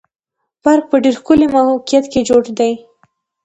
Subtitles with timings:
[0.63, 2.73] پارک په ډېر ښکلي موقعیت کې جوړ دی.